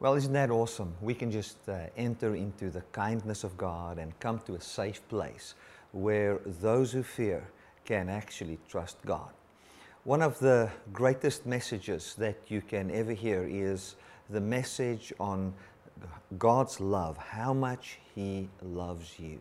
[0.00, 0.94] Well, isn't that awesome?
[1.00, 5.00] We can just uh, enter into the kindness of God and come to a safe
[5.08, 5.56] place
[5.90, 7.48] where those who fear
[7.84, 9.30] can actually trust God.
[10.04, 13.96] One of the greatest messages that you can ever hear is
[14.30, 15.52] the message on
[16.38, 19.40] God's love, how much He loves you.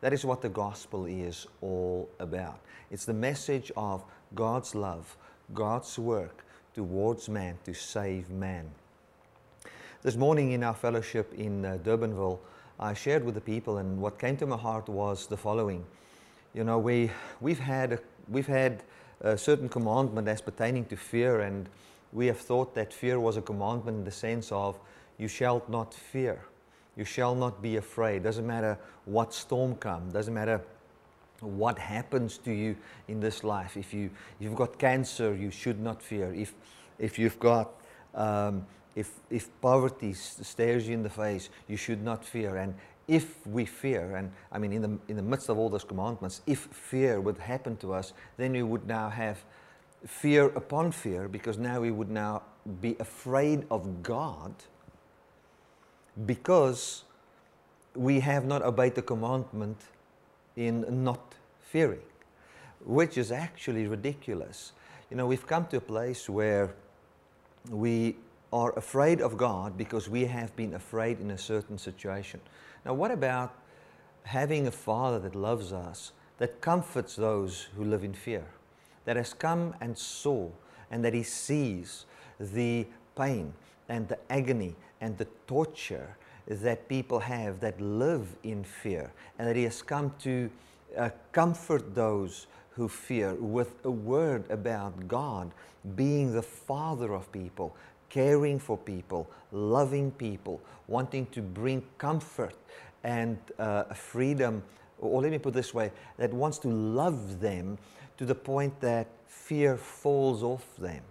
[0.00, 2.60] That is what the gospel is all about.
[2.90, 4.02] It's the message of
[4.34, 5.18] God's love,
[5.52, 8.70] God's work towards man to save man.
[10.08, 12.38] This morning in our fellowship in uh, Durbanville,
[12.80, 15.84] I shared with the people, and what came to my heart was the following.
[16.54, 17.10] You know, we,
[17.42, 18.84] we've had, a, we've had
[19.20, 21.68] a certain commandment as pertaining to fear, and
[22.14, 24.78] we have thought that fear was a commandment in the sense of,
[25.18, 26.40] you shall not fear.
[26.96, 28.22] You shall not be afraid.
[28.22, 30.62] Doesn't matter what storm comes, doesn't matter
[31.40, 33.76] what happens to you in this life.
[33.76, 36.32] If, you, if you've got cancer, you should not fear.
[36.32, 36.54] If,
[36.98, 37.74] if you've got
[38.14, 38.64] um,
[38.94, 42.56] if, if poverty stares you in the face, you should not fear.
[42.56, 42.74] And
[43.06, 46.42] if we fear, and I mean, in the, in the midst of all those commandments,
[46.46, 49.42] if fear would happen to us, then we would now have
[50.06, 52.42] fear upon fear because now we would now
[52.80, 54.52] be afraid of God
[56.26, 57.04] because
[57.94, 59.80] we have not obeyed the commandment
[60.56, 62.02] in not fearing,
[62.84, 64.72] which is actually ridiculous.
[65.10, 66.74] You know, we've come to a place where
[67.70, 68.16] we
[68.52, 72.40] are afraid of God because we have been afraid in a certain situation.
[72.84, 73.54] Now, what about
[74.24, 78.44] having a Father that loves us, that comforts those who live in fear,
[79.04, 80.48] that has come and saw,
[80.90, 82.06] and that He sees
[82.38, 83.52] the pain
[83.88, 89.56] and the agony and the torture that people have that live in fear, and that
[89.56, 90.50] He has come to
[90.96, 95.50] uh, comfort those who fear with a word about God
[95.96, 97.74] being the Father of people,
[98.10, 102.54] caring for people, loving people, wanting to bring comfort
[103.04, 104.62] and uh, freedom,
[104.98, 107.78] or let me put this way, that wants to love them
[108.16, 111.02] to the point that fear falls off them.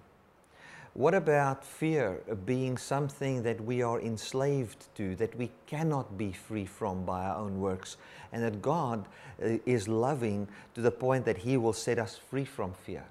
[0.94, 6.66] What about fear being something that we are enslaved to, that we cannot be free
[6.66, 7.98] from by our own works,
[8.32, 9.06] and that God
[9.42, 13.06] uh, is loving to the point that He will set us free from fear?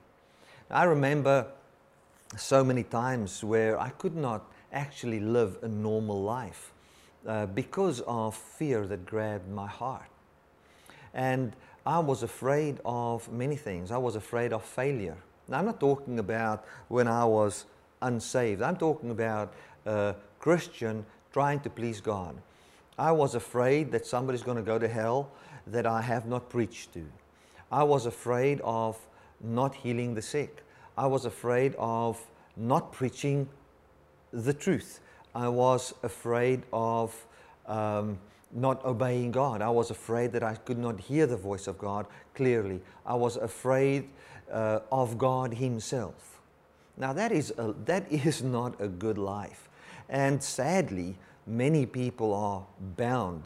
[0.68, 1.46] I remember
[2.36, 6.72] so many times where I could not actually live a normal life
[7.26, 10.08] uh, because of fear that grabbed my heart.
[11.14, 11.54] And
[11.84, 13.90] I was afraid of many things.
[13.90, 15.16] I was afraid of failure.
[15.48, 17.66] Now, I'm not talking about when I was
[18.02, 19.54] unsaved, I'm talking about
[19.86, 22.36] a Christian trying to please God.
[22.98, 25.30] I was afraid that somebody's going to go to hell
[25.66, 27.04] that I have not preached to.
[27.70, 28.98] I was afraid of
[29.40, 30.62] not healing the sick.
[30.96, 32.18] I was afraid of
[32.56, 33.48] not preaching
[34.32, 35.00] the truth.
[35.34, 37.14] I was afraid of
[37.66, 38.18] um,
[38.52, 39.60] not obeying God.
[39.60, 42.80] I was afraid that I could not hear the voice of God clearly.
[43.04, 44.08] I was afraid
[44.50, 46.40] uh, of God Himself.
[46.96, 49.68] Now, that is, a, that is not a good life.
[50.08, 52.64] And sadly, many people are
[52.96, 53.42] bound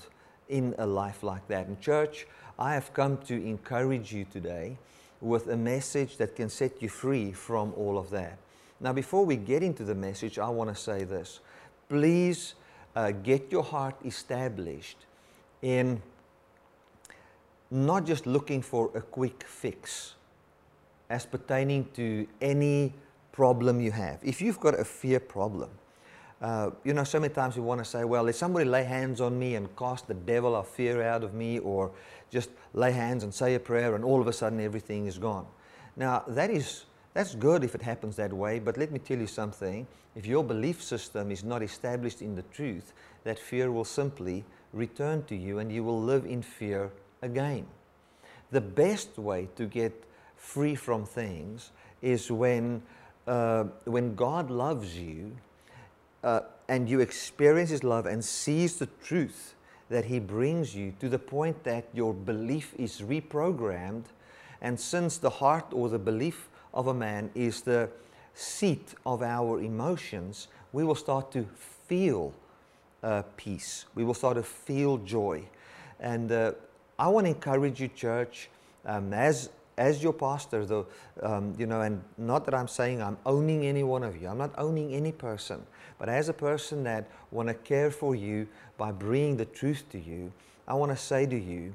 [0.48, 1.66] in a life like that.
[1.66, 2.26] In church,
[2.58, 4.76] I have come to encourage you today
[5.20, 8.38] with a message that can set you free from all of that.
[8.80, 11.40] Now, before we get into the message, I want to say this.
[11.88, 12.54] Please
[12.96, 14.96] uh, get your heart established
[15.60, 16.00] in
[17.70, 20.14] not just looking for a quick fix
[21.08, 22.94] as pertaining to any
[23.32, 24.18] problem you have.
[24.22, 25.70] If you've got a fear problem,
[26.40, 29.20] uh, you know, so many times we want to say, well, let somebody lay hands
[29.20, 31.90] on me and cast the devil of fear out of me, or
[32.30, 35.46] just lay hands and say a prayer, and all of a sudden everything is gone.
[35.96, 39.26] Now, that is, that's good if it happens that way, but let me tell you
[39.26, 39.86] something.
[40.16, 45.24] If your belief system is not established in the truth, that fear will simply return
[45.24, 46.90] to you and you will live in fear
[47.22, 47.66] again.
[48.50, 49.92] The best way to get
[50.36, 51.70] free from things
[52.02, 52.82] is when,
[53.26, 55.36] uh, when God loves you
[56.22, 59.54] uh, and you experience His love and sees the truth
[59.88, 64.04] that He brings you to the point that your belief is reprogrammed.
[64.60, 67.88] And since the heart or the belief of a man is the
[68.34, 71.46] seat of our emotions, we will start to
[71.88, 72.32] feel
[73.02, 73.86] uh, peace.
[73.94, 75.42] We will start to feel joy.
[75.98, 76.52] And uh,
[76.98, 78.48] I want to encourage you, church,
[78.84, 79.50] um, as
[79.80, 80.86] as your pastor, though,
[81.22, 84.28] um, you know, and not that I'm saying I'm owning any one of you.
[84.28, 85.62] I'm not owning any person,
[85.98, 88.46] but as a person that want to care for you
[88.76, 90.32] by bringing the truth to you,
[90.68, 91.74] I want to say to you,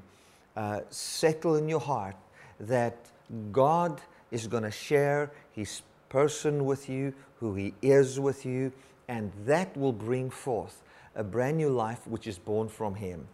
[0.56, 2.14] uh, settle in your heart
[2.60, 2.96] that
[3.50, 4.00] God
[4.30, 8.72] is going to share His person with you, who He is with you,
[9.08, 10.80] and that will bring forth
[11.16, 13.26] a brand new life which is born from Him.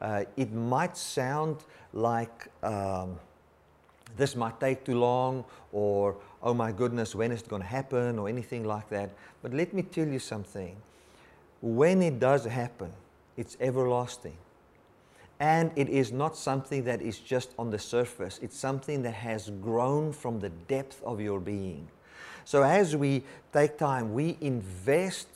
[0.00, 3.18] Uh, it might sound like um,
[4.16, 8.18] this might take too long, or oh my goodness, when is it going to happen,
[8.18, 9.10] or anything like that.
[9.42, 10.76] But let me tell you something.
[11.60, 12.92] When it does happen,
[13.36, 14.36] it's everlasting.
[15.40, 19.50] And it is not something that is just on the surface, it's something that has
[19.60, 21.88] grown from the depth of your being.
[22.44, 23.22] So as we
[23.52, 25.28] take time, we invest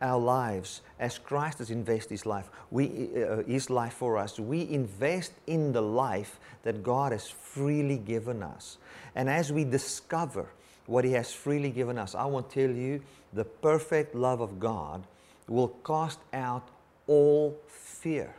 [0.00, 4.38] our lives as Christ has invested his life, we, uh, his life for us.
[4.38, 8.78] We invest in the life that God has freely given us.
[9.14, 10.46] And as we discover
[10.86, 13.00] what he has freely given us, I want to tell you
[13.32, 15.04] the perfect love of God
[15.48, 16.68] will cast out
[17.06, 18.34] all fear,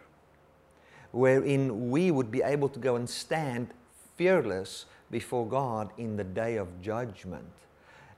[1.11, 3.67] wherein we would be able to go and stand
[4.15, 7.45] fearless before God in the day of judgment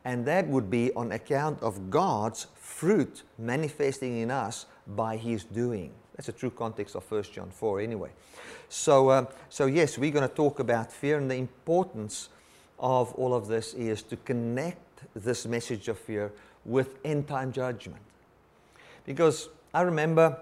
[0.06, 5.92] and that would be on account of God's fruit manifesting in us by His doing.
[6.15, 8.09] That's a true context of 1 John 4, anyway.
[8.69, 12.30] So, uh, so yes, we're going to talk about fear, and the importance
[12.80, 14.80] of all of this is to connect
[15.15, 16.31] this message of fear
[16.65, 18.01] with end time judgment.
[19.06, 20.38] Because I remember,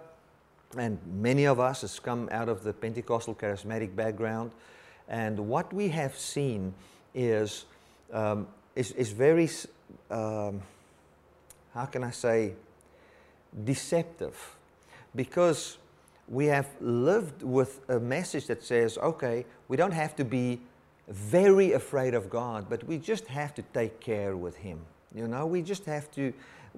[0.78, 4.52] and many of us has come out of the Pentecostal charismatic background,
[5.08, 6.74] and what we have seen
[7.16, 7.66] is
[8.14, 8.48] um,
[8.80, 9.50] is, is very,
[10.10, 10.62] um,
[11.74, 12.54] how can I say,
[13.66, 14.56] deceptive.
[15.14, 15.78] Because
[16.30, 20.62] we have lived with a message that says, okay, we don't have to be
[21.10, 24.80] very afraid of God, but we just have to take care with Him.
[25.14, 26.32] You know, we just have to,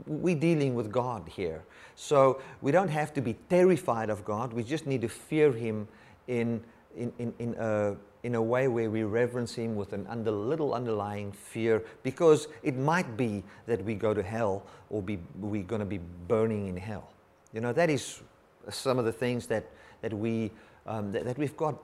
[0.07, 1.61] we're dealing with God here.
[1.95, 5.87] So we don't have to be terrified of God, we just need to fear Him
[6.27, 6.63] in,
[6.97, 10.73] in, in, in a in a way where we reverence Him with a under, little
[10.73, 15.79] underlying fear because it might be that we go to hell or be, we're going
[15.79, 17.09] to be burning in hell.
[17.53, 18.21] You know, that is
[18.69, 19.65] some of the things that,
[20.01, 20.51] that, we,
[20.85, 21.75] um, that, that we've got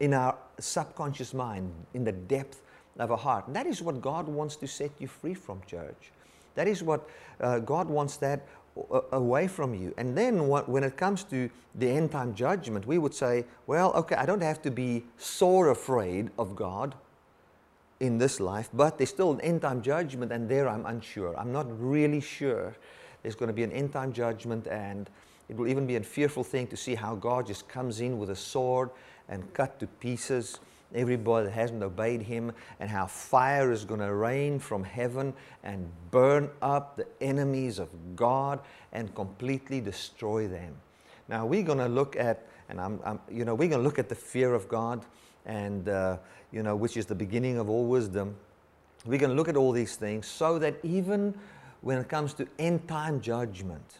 [0.00, 2.60] in our subconscious mind, in the depth
[2.98, 3.46] of our heart.
[3.46, 6.10] And that is what God wants to set you free from, church.
[6.54, 7.08] That is what
[7.40, 8.46] uh, God wants that
[9.12, 9.94] away from you.
[9.96, 13.92] And then what, when it comes to the end time judgment, we would say, well,
[13.94, 16.94] okay, I don't have to be sore afraid of God
[18.00, 21.38] in this life, but there's still an end time judgment, and there I'm unsure.
[21.38, 22.74] I'm not really sure
[23.22, 25.08] there's going to be an end time judgment, and
[25.48, 28.30] it will even be a fearful thing to see how God just comes in with
[28.30, 28.90] a sword
[29.28, 30.58] and cut to pieces
[30.94, 35.34] everybody that hasn't obeyed him, and how fire is going to rain from heaven
[35.64, 38.60] and burn up the enemies of God
[38.92, 40.74] and completely destroy them.
[41.28, 43.98] Now we're going to look at, and I'm, I'm, you know, we're going to look
[43.98, 45.04] at the fear of God,
[45.46, 46.18] and uh,
[46.50, 48.36] you know, which is the beginning of all wisdom.
[49.04, 51.34] We're going to look at all these things so that even
[51.80, 53.98] when it comes to end time judgment,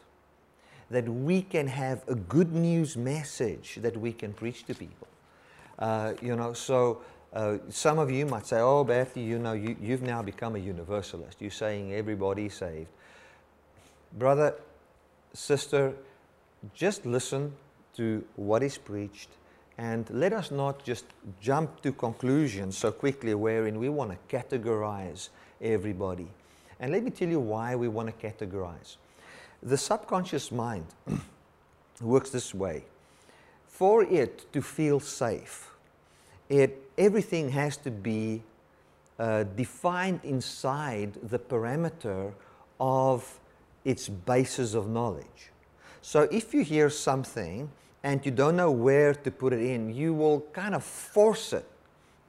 [0.89, 5.07] that we can have a good news message that we can preach to people.
[5.79, 7.01] Uh, you know, so
[7.33, 10.59] uh, some of you might say, oh, Bertie, you know, you, you've now become a
[10.59, 11.41] universalist.
[11.41, 12.89] You're saying everybody's saved.
[14.13, 14.55] Brother,
[15.33, 15.93] sister,
[16.73, 17.53] just listen
[17.95, 19.29] to what is preached
[19.77, 21.05] and let us not just
[21.41, 25.29] jump to conclusions so quickly wherein we want to categorize
[25.59, 26.27] everybody.
[26.79, 28.97] And let me tell you why we want to categorize.
[29.63, 30.85] The subconscious mind
[32.01, 32.83] works this way
[33.73, 35.71] for it to feel safe,
[36.47, 38.43] it, everything has to be
[39.17, 42.31] uh, defined inside the parameter
[42.79, 43.39] of
[43.83, 45.49] its basis of knowledge.
[46.03, 47.71] So if you hear something
[48.03, 51.65] and you don't know where to put it in, you will kind of force it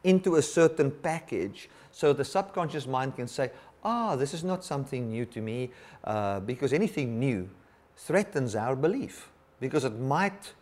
[0.02, 3.50] into a certain package so the subconscious mind can say,
[3.84, 5.70] ah, this is not something new to me,
[6.04, 7.50] uh, because anything new
[7.96, 10.54] threatens our belief, because it might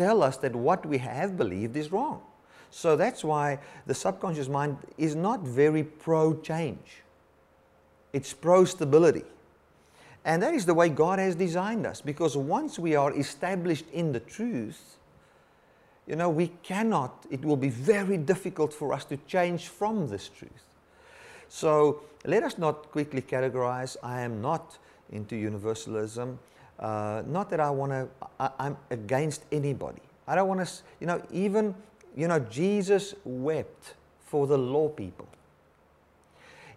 [0.00, 2.22] tell us that what we have believed is wrong.
[2.70, 7.02] So that's why the subconscious mind is not very pro change,
[8.14, 9.24] it's pro stability.
[10.24, 14.12] And that is the way God has designed us because once we are established in
[14.12, 14.98] the truth,
[16.06, 20.28] you know, we cannot, it will be very difficult for us to change from this
[20.28, 20.64] truth.
[21.48, 23.96] So let us not quickly categorize.
[24.02, 24.78] I am not
[25.10, 26.38] into universalism.
[26.80, 28.08] Uh, not that I want to,
[28.58, 30.00] I'm against anybody.
[30.26, 31.74] I don't want to, you know, even,
[32.16, 33.94] you know, Jesus wept
[34.24, 35.28] for the law people.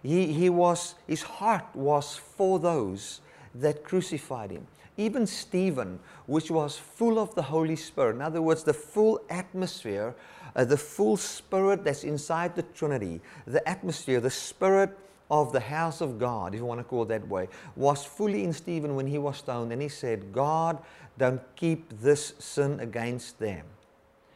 [0.01, 3.21] He, he was, his heart was for those
[3.55, 4.67] that crucified him.
[4.97, 10.13] Even Stephen, which was full of the Holy Spirit, in other words, the full atmosphere,
[10.55, 14.95] uh, the full spirit that's inside the Trinity, the atmosphere, the spirit
[15.33, 18.43] of the house of God, if you want to call it that way, was fully
[18.43, 20.77] in Stephen when he was stoned, and he said, God,
[21.17, 23.65] don't keep this sin against them.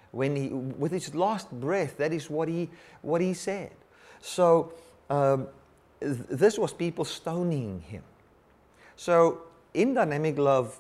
[0.10, 2.72] When he, with his last breath, that is what he,
[3.04, 3.70] what he said.
[4.22, 4.74] So,
[5.12, 5.48] um,
[6.00, 8.02] th- this was people stoning him.
[8.96, 9.44] So,
[9.76, 10.80] in Dynamic Love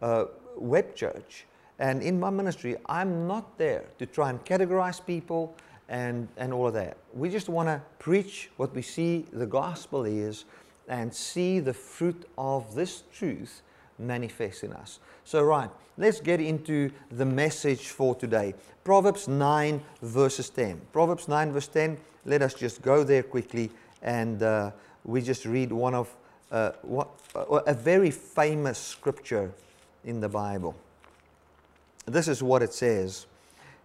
[0.00, 0.24] uh,
[0.56, 1.46] Web Church
[1.78, 5.54] and in my ministry, I'm not there to try and categorize people
[5.92, 6.96] and, and all of that.
[7.12, 10.46] We just want to preach what we see the gospel is
[10.88, 13.60] and see the fruit of this truth
[13.98, 14.98] manifest in us.
[15.24, 15.68] So, right,
[15.98, 18.54] let's get into the message for today.
[18.84, 20.80] Proverbs 9, verses 10.
[20.92, 23.70] Proverbs 9, verse 10, let us just go there quickly
[24.00, 24.70] and uh,
[25.04, 26.12] we just read one of
[26.50, 29.52] uh, what, uh, a very famous scripture
[30.04, 30.74] in the Bible.
[32.06, 33.26] This is what it says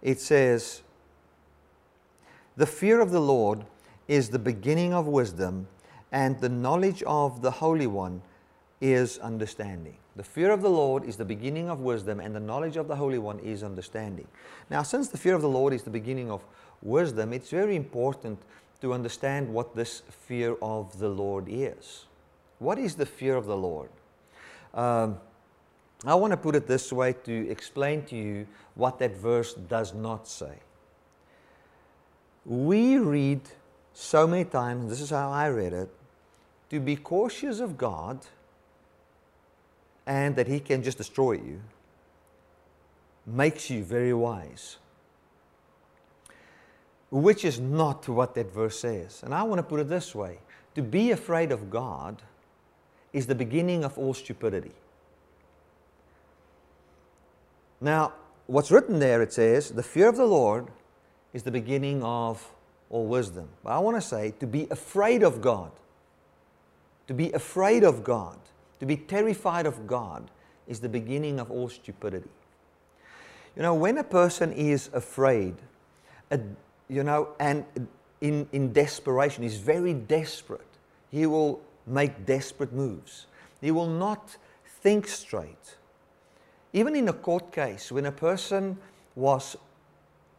[0.00, 0.82] it says,
[2.58, 3.64] The fear of the Lord
[4.08, 5.68] is the beginning of wisdom,
[6.10, 8.20] and the knowledge of the Holy One
[8.80, 9.94] is understanding.
[10.16, 12.96] The fear of the Lord is the beginning of wisdom, and the knowledge of the
[12.96, 14.26] Holy One is understanding.
[14.70, 16.42] Now, since the fear of the Lord is the beginning of
[16.82, 18.40] wisdom, it's very important
[18.80, 22.06] to understand what this fear of the Lord is.
[22.58, 23.88] What is the fear of the Lord?
[24.74, 25.20] Um,
[26.04, 29.94] I want to put it this way to explain to you what that verse does
[29.94, 30.54] not say.
[32.48, 33.42] We read
[33.92, 35.90] so many times, this is how I read it,
[36.70, 38.20] to be cautious of God
[40.06, 41.60] and that He can just destroy you
[43.26, 44.78] makes you very wise.
[47.10, 49.22] Which is not what that verse says.
[49.22, 50.38] And I want to put it this way
[50.74, 52.22] to be afraid of God
[53.12, 54.72] is the beginning of all stupidity.
[57.80, 58.14] Now,
[58.46, 60.68] what's written there, it says, the fear of the Lord
[61.32, 62.46] is the beginning of
[62.90, 63.48] all wisdom.
[63.62, 65.70] But I want to say, to be afraid of God,
[67.06, 68.38] to be afraid of God,
[68.80, 70.30] to be terrified of God
[70.66, 72.28] is the beginning of all stupidity.
[73.56, 75.54] You know, when a person is afraid,
[76.88, 77.64] you know, and
[78.20, 80.60] in, in desperation, is very desperate,
[81.10, 83.26] he will make desperate moves.
[83.60, 84.36] He will not
[84.82, 85.76] think straight.
[86.72, 88.76] Even in a court case, when a person
[89.16, 89.56] was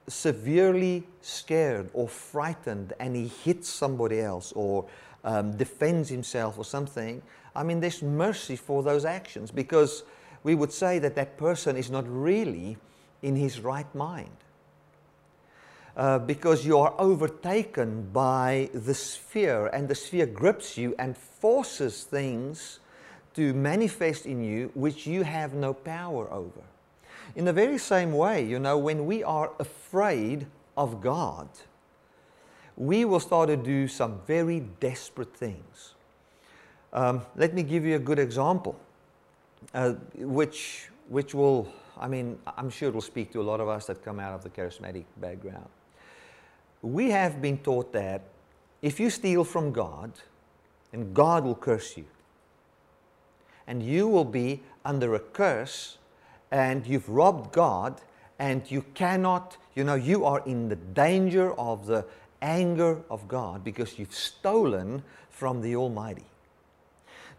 [0.10, 4.86] severely scared or frightened and he hits somebody else or
[5.24, 7.22] um, defends himself or something,
[7.56, 10.04] I mean, there's mercy for those actions because
[10.44, 12.78] we would say that that person is not really
[13.22, 14.32] in his right mind.
[15.98, 22.04] Uh, because you are overtaken by the sphere, and the sphere grips you and forces
[22.04, 22.80] things
[23.34, 26.62] to manifest in you which you have no power over.
[27.40, 31.48] In the very same way, you know, when we are afraid of God,
[32.76, 35.94] we will start to do some very desperate things.
[36.92, 38.78] Um, let me give you a good example,
[39.74, 43.70] uh, which, which will, I mean, I'm sure it will speak to a lot of
[43.70, 45.70] us that come out of the charismatic background.
[46.82, 48.24] We have been taught that
[48.82, 50.12] if you steal from God,
[50.92, 52.08] then God will curse you
[53.66, 55.99] and you will be under a curse
[56.52, 58.02] and you've robbed God
[58.40, 62.06] and you cannot, you know, you are in the danger of the
[62.42, 66.26] anger of God because you've stolen from the Almighty.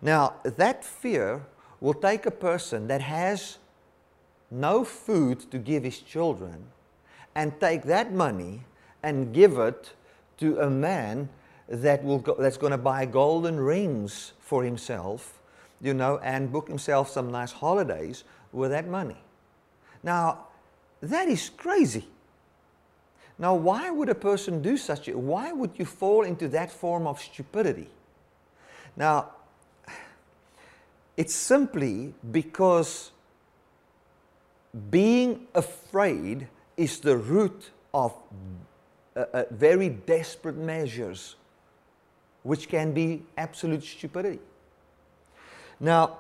[0.03, 1.43] Now, that fear
[1.81, 3.59] will take a person that has
[4.51, 6.67] no food to give his children
[7.35, 8.63] and take that money
[9.03, 9.93] and give it
[10.39, 11.29] to a man
[11.69, 15.41] that will go, that's going to buy golden rings for himself
[15.81, 19.17] you know, and book himself some nice holidays with that money.
[20.03, 20.47] Now,
[21.03, 22.07] that is crazy.
[23.39, 27.07] Now, why would a person do such a, why would you fall into that form
[27.07, 27.89] of stupidity?
[28.97, 29.31] Now,
[31.17, 33.13] it's simply because
[34.91, 38.15] being afraid is the root of
[39.17, 41.37] uh, uh, very desperate measures,
[42.43, 44.39] which can be absolute stupidity.
[45.81, 46.19] Now,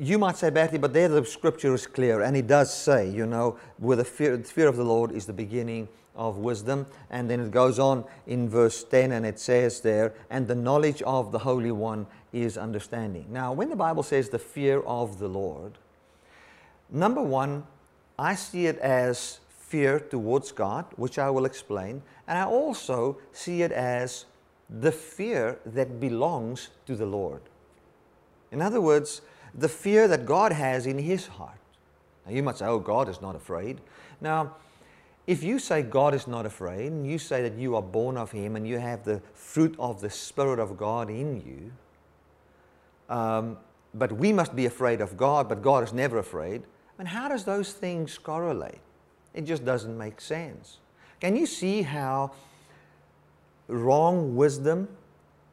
[0.00, 3.26] you might say, Bertie, but there the scripture is clear, and it does say, you
[3.26, 6.86] know, with the fear, the fear of the Lord is the beginning of wisdom.
[7.10, 11.02] And then it goes on in verse 10, and it says there, and the knowledge
[11.02, 13.26] of the Holy One is understanding.
[13.28, 15.72] Now, when the Bible says the fear of the Lord,
[16.90, 17.64] number one,
[18.18, 23.62] I see it as fear towards God, which I will explain, and I also see
[23.62, 24.24] it as
[24.68, 27.42] the fear that belongs to the Lord.
[28.50, 29.20] In other words,
[29.54, 31.58] the fear that God has in his heart.
[32.26, 33.80] Now, you might say, oh, God is not afraid.
[34.20, 34.54] Now,
[35.26, 38.32] if you say God is not afraid, and you say that you are born of
[38.32, 43.56] Him and you have the fruit of the Spirit of God in you, um,
[43.94, 46.62] but we must be afraid of God, but God is never afraid,
[46.98, 48.80] and how does those things correlate?
[49.32, 50.78] It just doesn't make sense.
[51.20, 52.32] Can you see how
[53.68, 54.88] wrong wisdom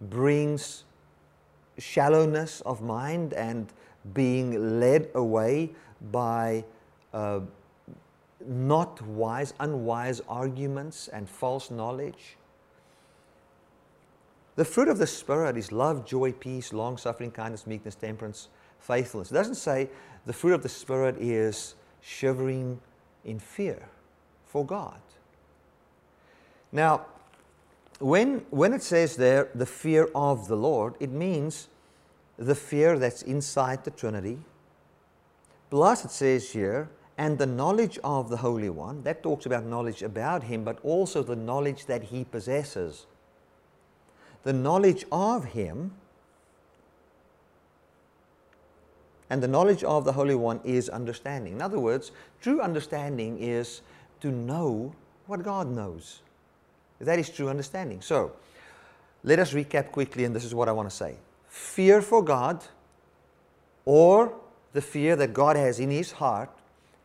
[0.02, 0.86] brings
[1.78, 3.72] shallowness of mind and
[4.14, 5.72] being led away
[6.12, 6.64] by
[7.14, 7.40] uh,
[8.46, 12.38] not wise, unwise arguments and false knowledge.
[14.56, 18.50] The fruit of the Spirit is love, joy, peace, long suffering, kindness, meekness, temperance,
[18.80, 19.32] faithfulness.
[19.32, 19.90] It doesn't say
[20.26, 22.80] the fruit of the Spirit is shivering
[23.24, 23.88] in fear
[24.46, 25.00] for God.
[26.72, 27.06] Now,
[28.00, 31.68] when, when it says there, the fear of the Lord, it means
[32.38, 34.40] the fear that's inside the Trinity.
[35.70, 39.04] Plus, it says here, and the knowledge of the Holy One.
[39.04, 43.08] That talks about knowledge about Him, but also the knowledge that He possesses.
[44.44, 45.94] The knowledge of Him
[49.30, 51.54] and the knowledge of the Holy One is understanding.
[51.54, 53.82] In other words, true understanding is
[54.22, 54.94] to know
[55.26, 56.22] what God knows.
[57.00, 58.02] That is true understanding.
[58.02, 58.32] So,
[59.24, 61.18] let us recap quickly, and this is what I want to say
[61.58, 62.64] fear for God,
[63.84, 64.34] or
[64.74, 66.50] the fear that God has in His heart,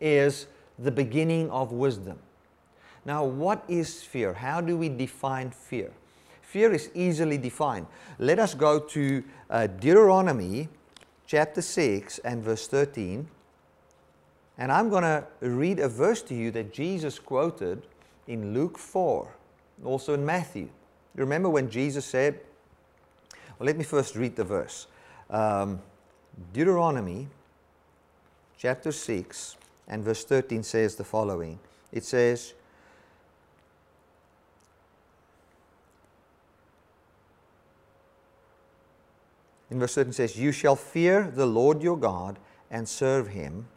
[0.00, 0.46] is
[0.78, 2.18] the beginning of wisdom.
[3.04, 4.34] Now, what is fear?
[4.34, 5.90] How do we define fear?
[6.42, 7.86] Fear is easily defined.
[8.18, 10.68] Let us go to uh, Deuteronomy
[11.26, 13.26] chapter 6 and verse 13.
[14.58, 17.82] And I'm going to read a verse to you that Jesus quoted
[18.28, 19.34] in Luke 4,
[19.84, 20.68] also in Matthew.
[21.14, 22.40] Remember when Jesus said,
[23.62, 24.86] let me first read the verse.
[25.30, 25.80] Um,
[26.52, 27.28] Deuteronomy
[28.58, 29.56] chapter 6
[29.88, 31.58] and verse 13 says the following
[31.92, 32.54] It says,
[39.70, 42.38] in verse 13 says, You shall fear the Lord your God
[42.70, 43.68] and serve him,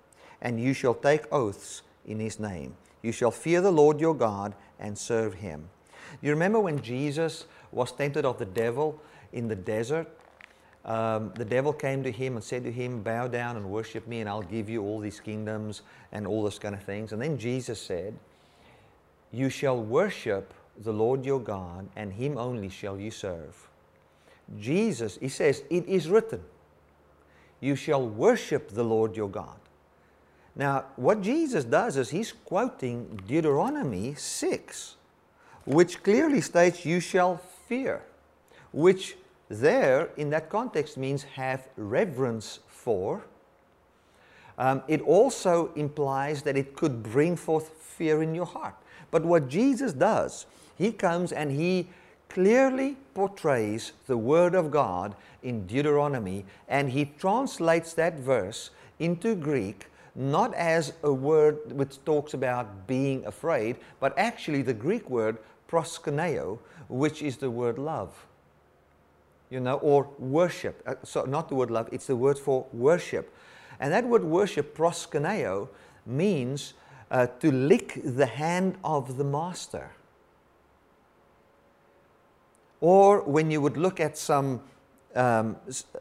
[0.41, 2.75] and you shall take oaths in his name.
[3.01, 5.69] You shall fear the Lord your God and serve him.
[6.21, 9.00] You remember when Jesus was tempted of the devil
[9.33, 10.07] in the desert?
[10.85, 14.20] Um, the devil came to him and said to him, Bow down and worship me,
[14.20, 17.11] and I'll give you all these kingdoms and all those kind of things.
[17.11, 18.14] And then Jesus said,
[19.31, 23.68] You shall worship the Lord your God, and him only shall you serve.
[24.59, 26.42] Jesus, he says, It is written,
[27.61, 29.57] You shall worship the Lord your God.
[30.55, 34.96] Now, what Jesus does is he's quoting Deuteronomy 6,
[35.66, 38.03] which clearly states, You shall fear,
[38.75, 39.16] which
[39.48, 43.24] there, in that context, means have reverence for.
[44.57, 48.75] Um, it also implies that it could bring forth fear in your heart.
[49.11, 50.46] But what Jesus does,
[50.77, 51.88] he comes and he
[52.27, 59.88] clearly portrays the Word of God in Deuteronomy, and he translates that verse into Greek
[60.16, 66.57] not as a word which talks about being afraid, but actually the Greek word proskuneo,
[66.88, 68.25] which is the word love.
[69.50, 70.81] You know, or worship.
[70.86, 73.34] Uh, so, not the word love, it's the word for worship.
[73.79, 75.70] And that word worship, proskuneo,
[76.05, 76.74] means
[77.12, 79.92] uh, to lick the hand of the master.
[82.81, 84.62] Or when you would look at some,
[85.16, 85.55] um,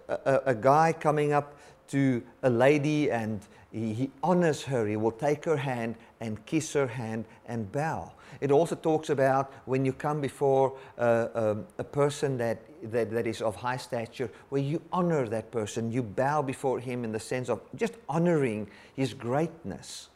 [0.09, 1.57] a, a, guy coming up
[1.89, 6.73] to a lady and he, he honors her, he will take her hand and kiss
[6.73, 8.13] her hand and bow.
[8.41, 13.27] It also talks about when you come before uh, um, a person that, that, that
[13.27, 17.20] is of high stature, where you honor that person, you bow before him in the
[17.20, 20.09] sense of just honoring his greatness.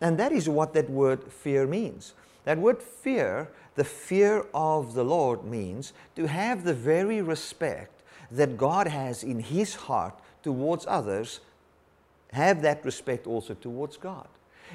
[0.00, 2.14] And that is what that word fear means.
[2.44, 8.56] That word fear the fear of the Lord means to have the very respect that
[8.56, 11.38] God has in His heart towards others,
[12.32, 14.26] have that respect also towards God.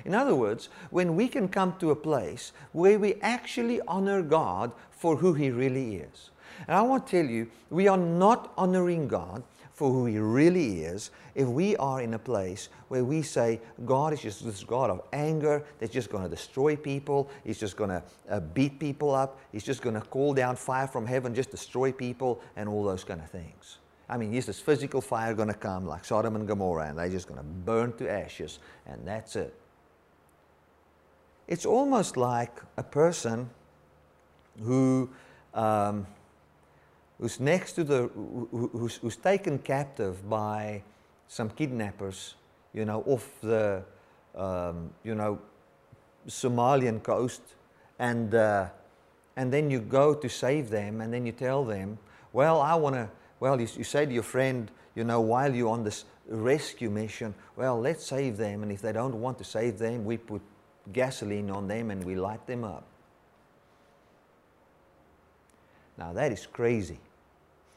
[0.05, 4.71] In other words, when we can come to a place where we actually honor God
[4.89, 6.29] for who He really is.
[6.67, 10.81] And I want to tell you, we are not honoring God for who He really
[10.81, 14.89] is if we are in a place where we say God is just this God
[14.89, 19.13] of anger that's just going to destroy people, He's just going to uh, beat people
[19.13, 22.83] up, He's just going to call down fire from heaven, just destroy people, and all
[22.83, 23.79] those kind of things.
[24.07, 27.09] I mean, yes, this physical fire going to come like Sodom and Gomorrah, and they're
[27.09, 29.55] just going to burn to ashes, and that's it.
[31.47, 33.49] It's almost like a person
[34.61, 35.09] who
[35.53, 36.05] um,
[37.23, 38.09] who's next to the,
[38.51, 40.83] who's, who's taken captive by
[41.29, 42.35] some kidnappers,
[42.73, 43.81] you know, off the,
[44.35, 45.39] um, you know,
[46.27, 47.41] Somalian coast,
[47.97, 48.67] and, uh,
[49.37, 51.97] and then you go to save them, and then you tell them,
[52.33, 53.09] well, I want to,
[53.39, 57.33] well, you, you say to your friend, you know, while you're on this rescue mission,
[57.55, 60.41] well, let's save them, and if they don't want to save them, we put
[60.91, 62.83] gasoline on them and we light them up.
[65.97, 66.99] Now, that is crazy.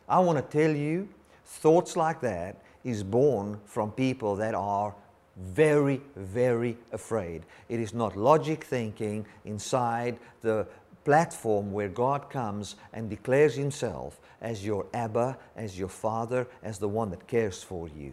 [0.09, 1.09] I want to tell you,
[1.45, 4.95] thoughts like that is born from people that are
[5.37, 7.43] very, very afraid.
[7.69, 10.67] It is not logic thinking inside the
[11.05, 16.89] platform where God comes and declares Himself as your Abba, as your Father, as the
[16.89, 18.13] one that cares for you.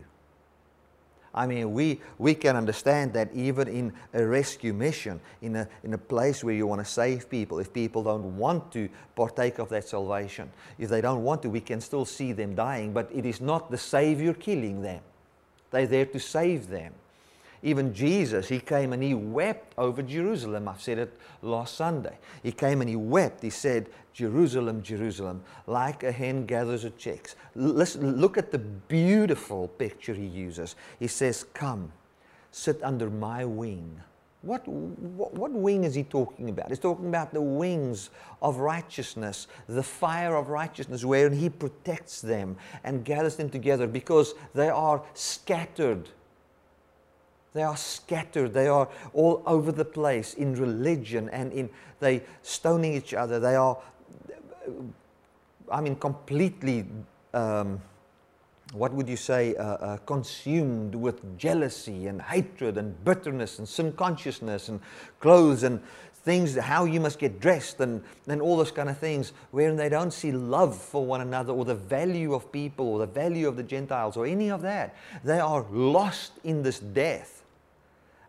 [1.35, 5.93] I mean, we, we can understand that even in a rescue mission, in a, in
[5.93, 9.69] a place where you want to save people, if people don't want to partake of
[9.69, 13.25] that salvation, if they don't want to, we can still see them dying, but it
[13.25, 15.01] is not the Savior killing them.
[15.71, 16.93] They're there to save them.
[17.63, 20.67] Even Jesus, he came and he wept over Jerusalem.
[20.67, 22.17] I've said it last Sunday.
[22.43, 23.41] He came and he wept.
[23.41, 27.37] He said, Jerusalem, Jerusalem, like a hen gathers her chicks.
[27.55, 30.75] Listen, look at the beautiful picture he uses.
[30.99, 31.93] He says, Come,
[32.51, 34.01] sit under my wing.
[34.41, 36.67] What, what, what, wing is he talking about?
[36.67, 38.09] He's talking about the wings
[38.41, 44.33] of righteousness, the fire of righteousness, wherein he protects them and gathers them together because
[44.53, 46.09] they are scattered
[47.53, 48.53] they are scattered.
[48.53, 53.39] They are all over the place in religion and in they stoning each other.
[53.39, 53.77] They are,
[55.71, 56.85] I mean, completely.
[57.33, 57.81] Um,
[58.73, 63.91] what would you say, uh, uh, consumed with jealousy and hatred and bitterness and sin
[63.93, 64.79] consciousness and
[65.19, 65.79] clothes and
[66.23, 69.89] things, how you must get dressed and, and all those kind of things, wherein they
[69.89, 73.57] don't see love for one another or the value of people or the value of
[73.57, 74.95] the Gentiles or any of that.
[75.23, 77.42] They are lost in this death.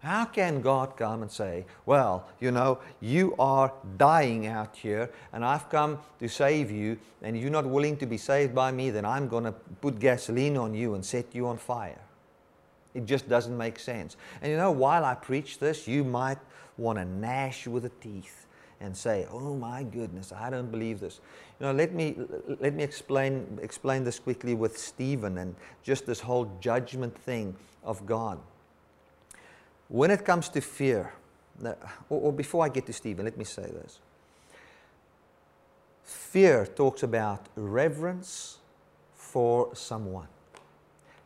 [0.05, 5.43] How can God come and say, Well, you know, you are dying out here, and
[5.43, 9.07] I've come to save you, and you're not willing to be saved by me, then
[9.07, 12.03] I'm going to put gasoline on you and set you on fire?
[12.93, 14.19] It just doesn't make sense.
[14.43, 16.39] And you know, while I preach this, you might
[16.77, 18.45] want to gnash with the teeth
[18.81, 21.21] and say, "Oh my goodness, I don't believe this."
[21.59, 22.15] You know, let me
[22.61, 28.05] let me explain explain this quickly with Stephen and just this whole judgment thing of
[28.05, 28.39] God.
[29.89, 31.13] When it comes to fear,
[31.63, 31.77] or,
[32.09, 33.99] or before I get to Stephen, let me say this.
[36.03, 38.59] Fear talks about reverence
[39.15, 40.29] for someone.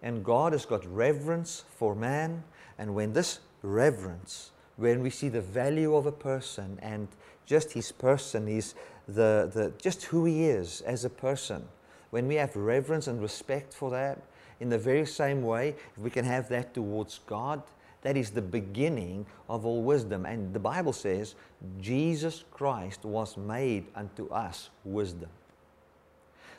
[0.02, 2.44] And God has got reverence for man.
[2.78, 7.08] And when this reverence, when we see the value of a person and
[7.46, 8.74] just his person, is
[9.08, 11.64] the, the, just who he is as a person,
[12.10, 14.22] when we have reverence and respect for that,
[14.60, 17.62] in the very same way, if we can have that towards God,
[18.02, 20.24] that is the beginning of all wisdom.
[20.24, 21.34] And the Bible says
[21.80, 25.30] Jesus Christ was made unto us wisdom.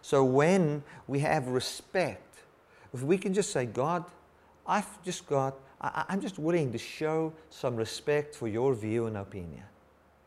[0.02, 2.38] So when we have respect,
[2.94, 4.04] if we can just say, God,
[4.66, 9.18] I've just got, I, am just willing to show some respect for your view and
[9.18, 9.64] opinion.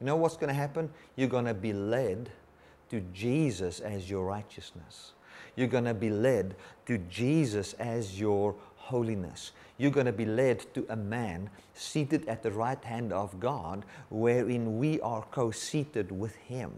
[0.01, 0.90] You know what's going to happen?
[1.16, 2.31] You're going to be led
[2.90, 5.12] to Jesus as your righteousness.
[5.57, 6.55] You're going to be led
[6.87, 8.55] to Jesus as your
[8.88, 13.40] holiness you're going to be led to a man seated at the right hand of
[13.40, 16.70] God, wherein we are co seated with him.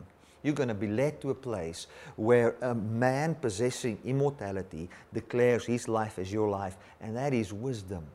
[0.42, 1.86] You're going to be led to a place
[2.16, 8.06] where a man possessing immortality declares his life as your life, and that is wisdom.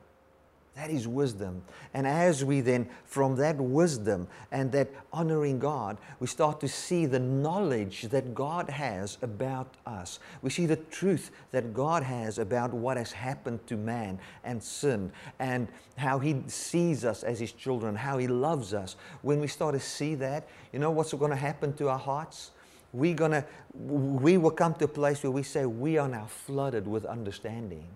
[0.76, 1.62] That is wisdom.
[1.92, 7.06] And as we then, from that wisdom and that honoring God, we start to see
[7.06, 10.20] the knowledge that God has about us.
[10.42, 15.10] We see the truth that God has about what has happened to man and sin
[15.40, 18.96] and how He sees us as His children, how He loves us.
[19.22, 22.52] When we start to see that, you know what's going to happen to our hearts?
[22.92, 26.88] We're gonna, we will come to a place where we say, We are now flooded
[26.88, 27.86] with understanding.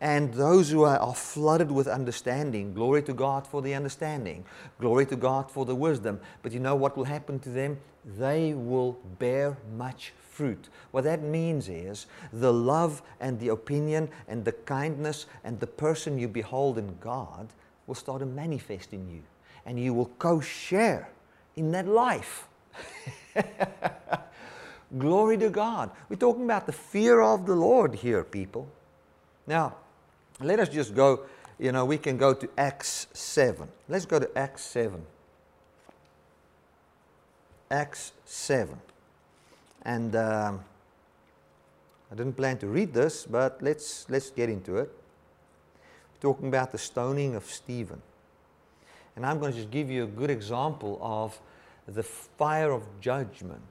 [0.00, 4.44] And those who are, are, flooded with understanding, glory to God for the understanding,
[4.78, 6.20] glory to God for the wisdom.
[6.42, 7.78] But you know what will happen to them?
[8.04, 10.68] They will bear much fruit.
[10.90, 16.18] What that means is the love and the opinion and the kindness and the person
[16.18, 17.48] you behold in God
[17.86, 19.22] will start to manifest in you.
[19.64, 21.08] And you will co share
[21.56, 22.48] in that life.
[24.98, 25.90] Glory to God.
[26.08, 28.68] We're talking about the fear of the Lord here, people.
[29.46, 29.74] Now,
[30.40, 31.20] let us just go,
[31.58, 33.68] you know, we can go to Acts 7.
[33.88, 35.04] Let's go to Acts 7.
[37.70, 38.76] Acts 7.
[39.82, 40.60] And um,
[42.10, 44.90] I didn't plan to read this, but let's, let's get into it.
[46.14, 48.00] We're talking about the stoning of Stephen.
[49.16, 51.38] And I'm going to just give you a good example of
[51.86, 53.62] the fire of judgment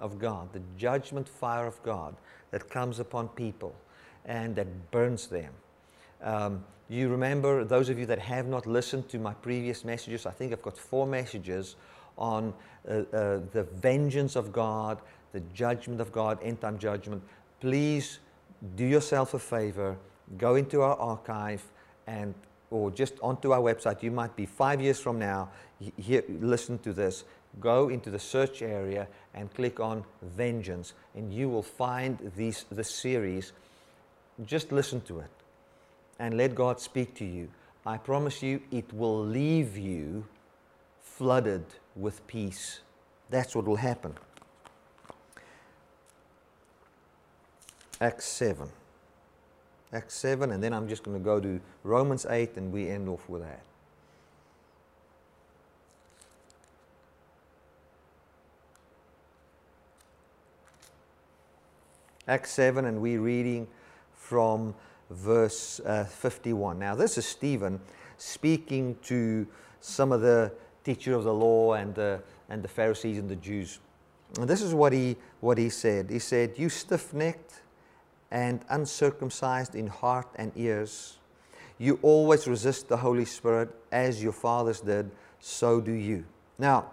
[0.00, 2.16] of God, the judgment fire of God
[2.50, 3.74] that comes upon people
[4.24, 5.52] and that burns them.
[6.22, 10.30] Um, you remember, those of you that have not listened to my previous messages, I
[10.30, 11.76] think I've got four messages
[12.18, 12.52] on
[12.86, 14.98] uh, uh, the vengeance of God,
[15.32, 17.22] the judgment of God, end time judgment.
[17.60, 18.18] Please
[18.76, 19.96] do yourself a favor,
[20.36, 21.62] go into our archive
[22.06, 22.34] and
[22.70, 24.02] or just onto our website.
[24.02, 25.50] You might be five years from now,
[25.98, 27.24] listen to this.
[27.60, 32.84] Go into the search area and click on Vengeance, and you will find these, the
[32.84, 33.52] series.
[34.46, 35.30] Just listen to it
[36.18, 37.48] and let God speak to you.
[37.84, 40.26] I promise you, it will leave you
[41.02, 41.64] flooded
[41.96, 42.80] with peace.
[43.30, 44.14] That's what will happen.
[48.00, 48.68] Acts 7.
[49.92, 53.08] Acts 7, and then I'm just going to go to Romans 8 and we end
[53.08, 53.62] off with that.
[62.26, 63.66] Acts 7, and we're reading
[64.14, 64.74] from
[65.12, 66.78] verse uh, 51.
[66.78, 67.80] Now, this is Stephen
[68.16, 69.46] speaking to
[69.80, 70.52] some of the
[70.84, 73.78] teacher of the law and the, and the Pharisees and the Jews.
[74.38, 76.10] And this is what he, what he said.
[76.10, 77.62] He said, You stiff necked
[78.32, 81.18] and uncircumcised in heart and ears,
[81.78, 86.24] you always resist the Holy Spirit as your fathers did, so do you.
[86.58, 86.90] Now,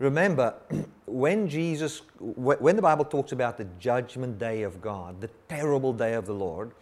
[0.00, 0.54] remember,
[1.06, 6.14] when Jesus, when the Bible talks about the judgment day of God, the terrible day
[6.14, 6.72] of the Lord,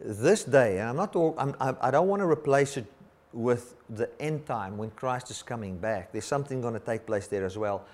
[0.00, 2.86] this day, and I'm not, I'm, I don't want to replace it
[3.32, 6.12] with the end time when Christ is coming back.
[6.12, 7.84] There's something going to take place there as well.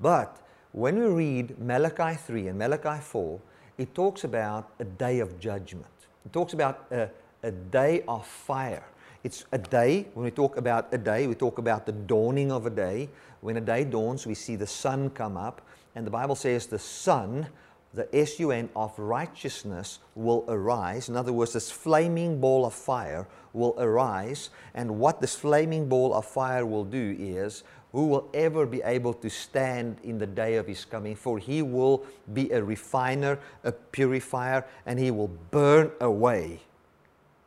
[0.00, 0.38] But
[0.72, 3.40] when we read Malachi 3 and Malachi 4,
[3.78, 5.86] it talks about a day of judgment.
[6.26, 7.08] It talks about a,
[7.42, 8.84] a day of fire.
[9.28, 12.64] It's a day, when we talk about a day, we talk about the dawning of
[12.64, 13.10] a day.
[13.42, 15.60] When a day dawns, we see the sun come up,
[15.94, 17.46] and the Bible says the sun,
[17.92, 21.10] the S U N of righteousness, will arise.
[21.10, 26.14] In other words, this flaming ball of fire will arise, and what this flaming ball
[26.14, 30.54] of fire will do is who will ever be able to stand in the day
[30.54, 35.92] of his coming, for he will be a refiner, a purifier, and he will burn
[36.00, 36.60] away.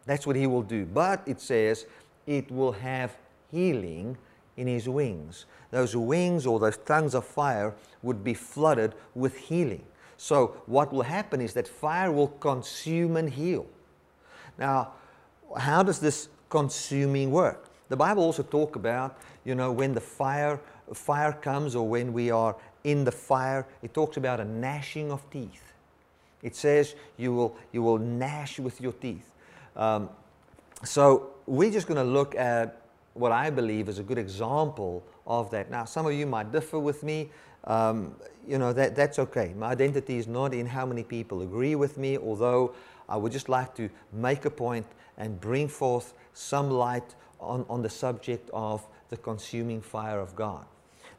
[0.05, 0.85] That's what he will do.
[0.85, 1.85] But it says
[2.27, 3.15] it will have
[3.51, 4.17] healing
[4.57, 5.45] in his wings.
[5.71, 9.83] Those wings or those tongues of fire would be flooded with healing.
[10.17, 13.65] So, what will happen is that fire will consume and heal.
[14.59, 14.91] Now,
[15.57, 17.69] how does this consuming work?
[17.89, 20.59] The Bible also talk about, you know, when the fire,
[20.93, 25.27] fire comes or when we are in the fire, it talks about a gnashing of
[25.31, 25.73] teeth.
[26.43, 29.29] It says you will, you will gnash with your teeth.
[29.75, 30.09] Um,
[30.83, 32.81] so we're just going to look at
[33.13, 35.69] what I believe is a good example of that.
[35.69, 37.29] Now, some of you might differ with me.
[37.65, 38.15] Um,
[38.47, 39.53] you know, that, that's okay.
[39.55, 42.73] My identity is not in how many people agree with me, although
[43.07, 44.85] I would just like to make a point
[45.17, 50.65] and bring forth some light on, on the subject of the consuming fire of God.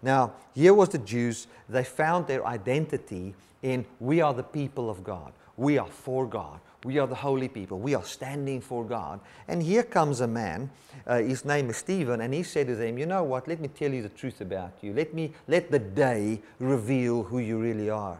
[0.02, 5.04] Now, here was the Jews, they found their identity in we are the people of
[5.04, 9.20] God, we are for God, we are the holy people, we are standing for God.
[9.48, 10.70] And here comes a man,
[11.06, 13.68] uh, his name is Stephen, and he said to them, You know what, let me
[13.68, 14.92] tell you the truth about you.
[14.92, 18.18] Let, me, let the day reveal who you really are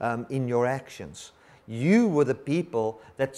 [0.00, 1.32] um, in your actions.
[1.66, 3.36] You were the people that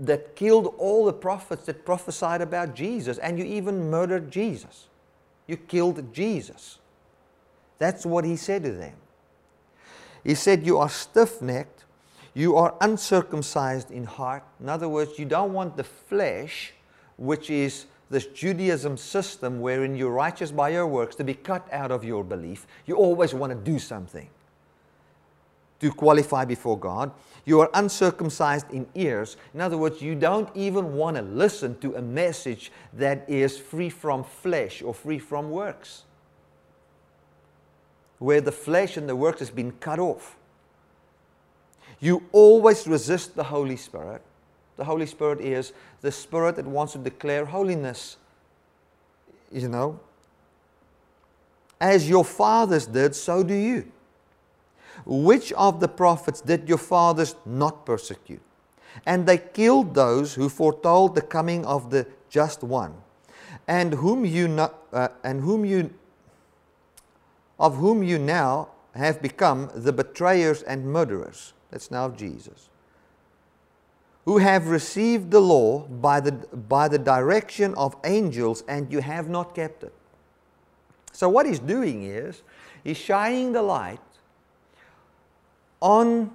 [0.00, 4.86] that killed all the prophets that prophesied about Jesus, and you even murdered Jesus.
[5.46, 6.78] You killed Jesus.
[7.78, 8.94] That's what he said to them.
[10.24, 11.79] He said, You are stiff necked,
[12.34, 14.44] you are uncircumcised in heart.
[14.60, 16.72] In other words, you don't want the flesh,
[17.16, 21.90] which is this Judaism system wherein you're righteous by your works, to be cut out
[21.90, 22.66] of your belief.
[22.86, 24.28] You always want to do something
[25.80, 27.10] to qualify before God.
[27.44, 29.36] You are uncircumcised in ears.
[29.54, 33.88] In other words, you don't even want to listen to a message that is free
[33.88, 36.04] from flesh or free from works,
[38.18, 40.36] where the flesh and the works has been cut off.
[42.00, 44.22] You always resist the Holy Spirit.
[44.76, 48.16] The Holy Spirit is the Spirit that wants to declare holiness.
[49.52, 50.00] You know,
[51.80, 53.90] as your fathers did, so do you.
[55.06, 58.42] Which of the prophets did your fathers not persecute?
[59.06, 62.94] And they killed those who foretold the coming of the just one,
[63.66, 64.46] and whom you
[64.92, 65.90] uh, and whom you
[67.58, 71.52] of whom you now have become the betrayers and murderers.
[71.70, 72.68] That's now Jesus.
[74.26, 79.28] who have received the law by the, by the direction of angels, and you have
[79.28, 79.94] not kept it.
[81.12, 82.42] So, what he's doing is,
[82.84, 83.98] he's shining the light
[85.80, 86.30] on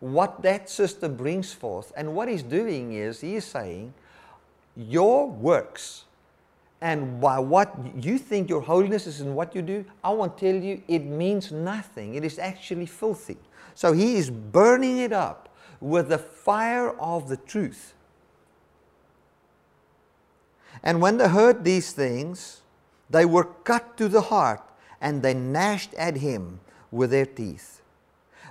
[0.00, 1.92] what that system brings forth.
[1.96, 3.94] And what he's doing is, he is saying,
[4.76, 6.04] Your works
[6.80, 10.52] and by what you think your holiness is and what you do, I want to
[10.52, 12.14] tell you it means nothing.
[12.14, 13.36] It is actually filthy.
[13.78, 15.48] So he is burning it up
[15.80, 17.94] with the fire of the truth.
[20.82, 22.62] And when they heard these things,
[23.08, 24.64] they were cut to the heart
[25.00, 26.58] and they gnashed at him
[26.90, 27.80] with their teeth.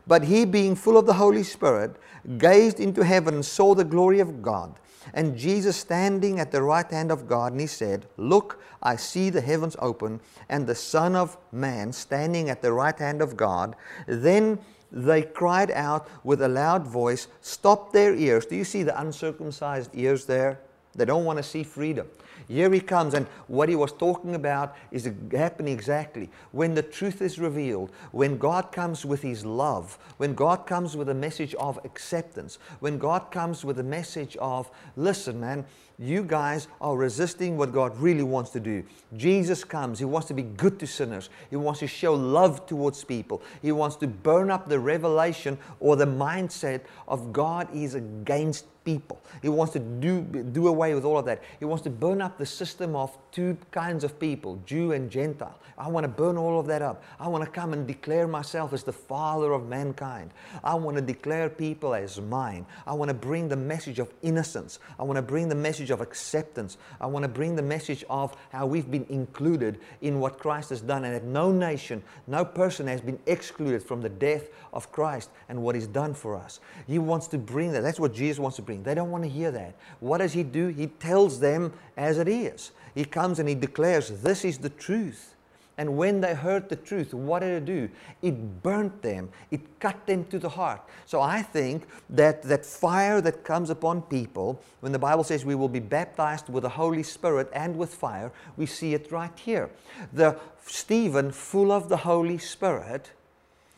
[0.08, 1.98] But he, being full of the Holy Spirit,
[2.38, 4.80] gazed into heaven and saw the glory of God
[5.13, 9.30] and Jesus standing at the right hand of God, and he said, Look, I see
[9.30, 13.76] the heavens open, and the Son of Man standing at the right hand of God.
[14.08, 14.60] Then
[14.91, 18.45] they cried out with a loud voice, Stop their ears.
[18.45, 20.60] Do you see the uncircumcised ears there?
[20.95, 22.08] They don't want to see freedom.
[22.48, 26.30] Here he comes, and what he was talking about is happening exactly.
[26.52, 31.10] When the truth is revealed, when God comes with his love, when God comes with
[31.10, 35.66] a message of acceptance, when God comes with a message of, listen, man,
[36.00, 38.84] you guys are resisting what God really wants to do.
[39.16, 39.98] Jesus comes.
[39.98, 41.30] He wants to be good to sinners.
[41.50, 43.42] He wants to show love towards people.
[43.64, 49.21] He wants to burn up the revelation or the mindset of God is against people.
[49.41, 51.43] He wants to do, do away with all of that.
[51.60, 55.60] He wants to burn up the system of two kinds of people, Jew and Gentile.
[55.78, 57.04] I want to burn all of that up.
[57.19, 60.32] I want to come and declare myself as the father of mankind.
[60.63, 62.65] I want to declare people as mine.
[62.88, 64.80] I want to bring the message of innocence.
[64.97, 66.78] I want to bring the message of acceptance.
[67.02, 70.80] I want to bring the message of how we've been included in what Christ has
[70.80, 75.30] done and that no nation, no person has been excluded from the death of Christ
[75.50, 76.62] and what He's done for us.
[76.88, 77.82] He wants to bring that.
[77.82, 78.77] That's what Jesus wants to bring.
[78.84, 79.76] They don't want to hear that.
[80.00, 80.68] What does He do?
[80.68, 82.72] He tells them as it is.
[82.96, 85.36] He comes and He declares, This is the truth.
[85.80, 87.90] And when they heard the truth, what did it do?
[88.24, 90.82] It burnt them, it cut them to the heart.
[91.06, 95.54] So I think that that fire that comes upon people, when the Bible says we
[95.54, 99.70] will be baptized with the Holy Spirit and with fire, we see it right here.
[100.12, 103.12] The Stephen, full of the Holy Spirit,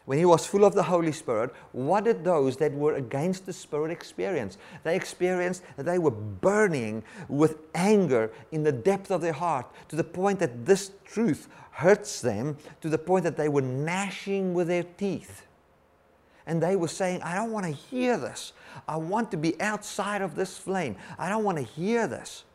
[0.10, 3.54] when he was full of the Holy Spirit, what did those that were against the
[3.54, 4.58] Spirit experience?
[4.84, 9.96] They experienced that they were burning with anger in the depth of their heart to
[9.96, 14.68] the point that this truth hurts them to the point that they were gnashing with
[14.68, 15.46] their teeth.
[16.48, 18.54] And they were saying, I don't want to hear this.
[18.88, 20.96] I want to be outside of this flame.
[21.20, 22.46] I don't want to hear this.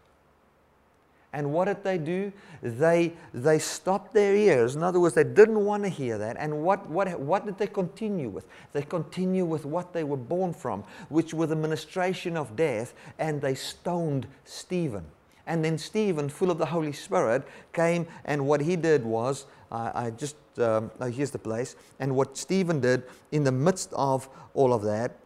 [1.34, 2.32] And what did they do?
[2.62, 4.76] They, they stopped their ears.
[4.76, 6.36] In other words, they didn't want to hear that.
[6.38, 8.46] And what, what, what did they continue with?
[8.72, 13.42] They continue with what they were born from, which was the ministration of death, and
[13.42, 15.04] they stoned Stephen.
[15.46, 17.42] And then Stephen, full of the Holy Spirit,
[17.72, 21.74] came, and what he did was, uh, I just, um, oh, here's the place.
[21.98, 25.16] And what Stephen did in the midst of all of that,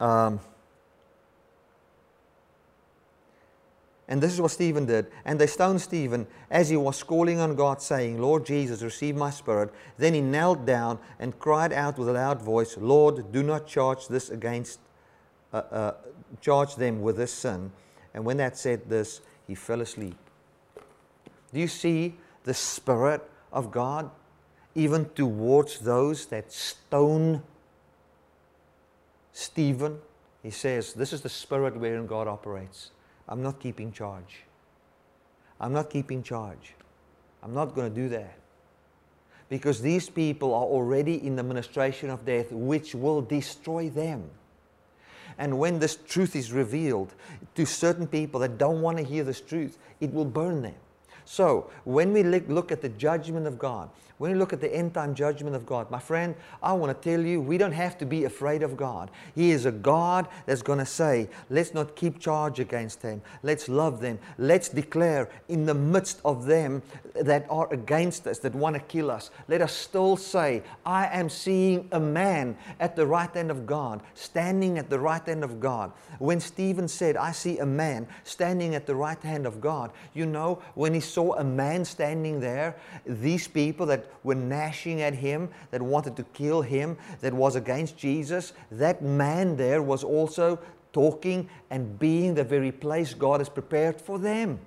[0.00, 0.40] um,
[4.06, 5.06] And this is what Stephen did.
[5.24, 9.30] And they stoned Stephen as he was calling on God, saying, Lord Jesus, receive my
[9.30, 9.72] spirit.
[9.96, 14.08] Then he knelt down and cried out with a loud voice, Lord, do not charge
[14.08, 14.78] this against,
[15.52, 15.94] uh, uh,
[16.42, 17.72] charge them with this sin.
[18.12, 20.16] And when that said this, he fell asleep.
[21.52, 24.10] Do you see the spirit of God
[24.74, 27.42] even towards those that stone
[29.32, 29.98] Stephen?
[30.42, 32.90] He says, This is the spirit wherein God operates.
[33.28, 34.44] I'm not keeping charge.
[35.60, 36.74] I'm not keeping charge.
[37.42, 38.38] I'm not going to do that.
[39.48, 44.30] Because these people are already in the ministration of death, which will destroy them.
[45.38, 47.12] And when this truth is revealed
[47.54, 50.74] to certain people that don't want to hear this truth, it will burn them.
[51.24, 54.94] So, when we look at the judgment of God, when you look at the end
[54.94, 58.06] time judgment of God, my friend, I want to tell you, we don't have to
[58.06, 59.10] be afraid of God.
[59.34, 63.22] He is a God that's going to say, let's not keep charge against them.
[63.42, 64.18] Let's love them.
[64.38, 66.82] Let's declare in the midst of them
[67.14, 71.28] that are against us, that want to kill us, let us still say, I am
[71.28, 75.60] seeing a man at the right hand of God, standing at the right hand of
[75.60, 75.92] God.
[76.18, 80.26] When Stephen said, I see a man standing at the right hand of God, you
[80.26, 85.48] know, when he saw a man standing there, these people that were gnashing at him,
[85.70, 90.58] that wanted to kill him, that was against Jesus, that man there was also
[90.92, 94.60] talking and being the very place God has prepared for them.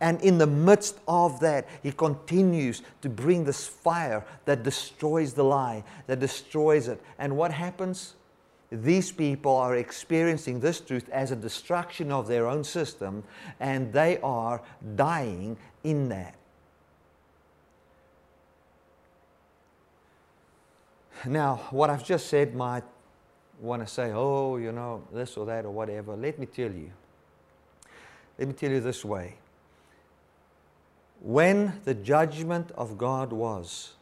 [0.00, 5.44] And in the midst of that, he continues to bring this fire that destroys the
[5.44, 7.00] lie, that destroys it.
[7.18, 8.14] And what happens?
[8.72, 13.22] these people are experiencing this truth as a destruction of their own system,
[13.60, 14.62] and they are
[14.96, 16.34] dying in that.
[21.26, 22.84] Now, what I've just said might
[23.60, 26.16] want to say, oh, you know, this or that or whatever.
[26.16, 26.90] Let me tell you.
[28.38, 29.36] Let me tell you this way.
[31.20, 33.92] When the judgment of God was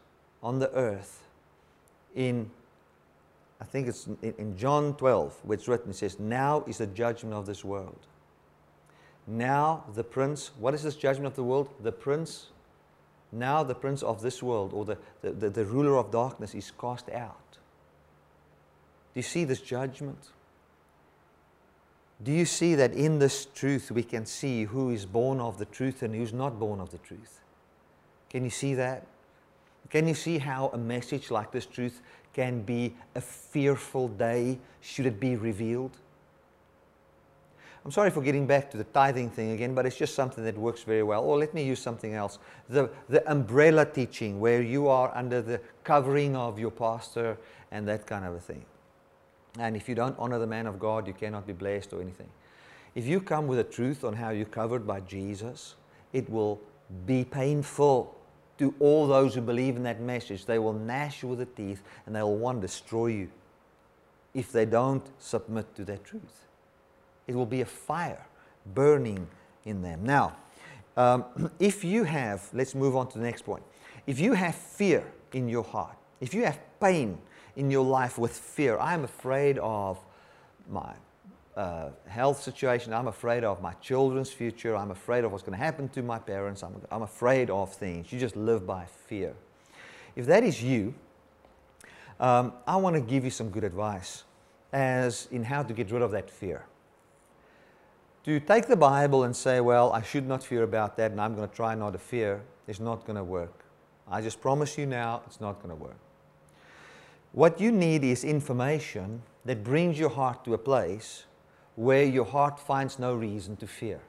[0.42, 1.22] on the earth
[2.14, 2.50] in
[3.60, 7.34] I think it's in John 12, where it's written, it says, Now is the judgment
[7.34, 7.98] of this world.
[9.26, 11.68] Now the prince, what is this judgment of the world?
[11.82, 12.46] The prince,
[13.32, 16.72] now the prince of this world, or the, the, the, the ruler of darkness, is
[16.78, 17.58] cast out.
[19.14, 20.28] Do you see this judgment?
[22.22, 25.64] Do you see that in this truth we can see who is born of the
[25.64, 27.40] truth and who's not born of the truth?
[28.28, 29.06] Can you see that?
[29.88, 32.02] Can you see how a message like this truth
[32.32, 35.96] can be a fearful day should it be revealed.
[37.84, 40.56] I'm sorry for getting back to the tithing thing again, but it's just something that
[40.56, 41.24] works very well.
[41.24, 42.38] Or let me use something else.
[42.68, 47.38] The, the umbrella teaching, where you are under the covering of your pastor
[47.70, 48.64] and that kind of a thing.
[49.58, 52.28] And if you don't honor the man of God, you cannot be blessed or anything.
[52.94, 55.76] If you come with a truth on how you're covered by Jesus,
[56.12, 56.60] it will
[57.06, 58.14] be painful
[58.58, 60.44] to all those who believe in that message.
[60.44, 63.30] They will gnash you with the teeth and they will want to destroy you
[64.34, 66.49] if they don't submit to that truth.
[67.30, 68.26] It will be a fire
[68.74, 69.28] burning
[69.64, 70.04] in them.
[70.04, 70.36] Now,
[70.96, 73.62] um, if you have, let's move on to the next point.
[74.04, 77.18] If you have fear in your heart, if you have pain
[77.54, 79.96] in your life with fear, I'm afraid of
[80.68, 80.92] my
[81.56, 82.92] uh, health situation.
[82.92, 84.74] I'm afraid of my children's future.
[84.74, 86.64] I'm afraid of what's going to happen to my parents.
[86.64, 88.12] I'm, I'm afraid of things.
[88.12, 89.36] You just live by fear.
[90.16, 90.94] If that is you,
[92.18, 94.24] um, I want to give you some good advice
[94.72, 96.64] as in how to get rid of that fear.
[98.24, 101.34] To take the Bible and say, well, I should not fear about that and I'm
[101.34, 103.64] going to try not to fear is not going to work.
[104.08, 105.96] I just promise you now, it's not going to work.
[107.32, 111.24] What you need is information that brings your heart to a place
[111.76, 114.00] where your heart finds no reason to fear.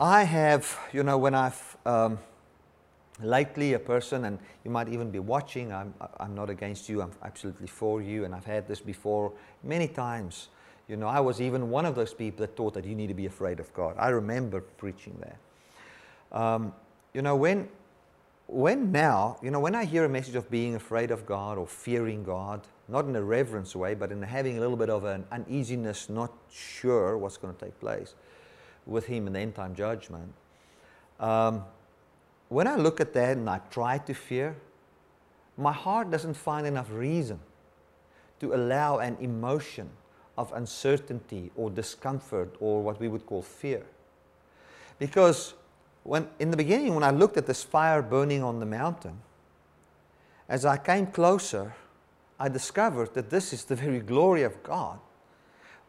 [0.00, 2.18] I have, you know, when I've um,
[3.20, 7.12] lately a person, and you might even be watching, I'm, I'm not against you, I'm
[7.22, 10.48] absolutely for you, and I've had this before many times.
[10.88, 13.14] You know, I was even one of those people that thought that you need to
[13.14, 13.94] be afraid of God.
[13.98, 16.38] I remember preaching that.
[16.38, 16.72] Um,
[17.12, 17.68] you know, when,
[18.46, 21.66] when now, you know, when I hear a message of being afraid of God or
[21.66, 25.26] fearing God, not in a reverence way, but in having a little bit of an
[25.30, 28.14] uneasiness, not sure what's going to take place
[28.86, 30.32] with Him in the end time judgment.
[31.20, 31.64] Um,
[32.48, 34.56] when I look at that and I try to fear,
[35.58, 37.40] my heart doesn't find enough reason
[38.40, 39.90] to allow an emotion
[40.38, 43.82] of uncertainty or discomfort or what we would call fear.
[45.00, 45.54] Because
[46.04, 49.18] when, in the beginning, when I looked at this fire burning on the mountain,
[50.48, 51.74] as I came closer,
[52.38, 55.00] I discovered that this is the very glory of God,